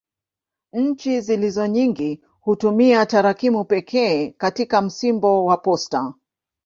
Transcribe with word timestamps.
Nchi 0.73 1.21
zilizo 1.21 1.67
nyingi 1.67 2.21
hutumia 2.39 3.05
tarakimu 3.05 3.65
pekee 3.65 4.29
katika 4.31 4.81
msimbo 4.81 5.45
wa 5.45 5.57
posta. 5.57 6.13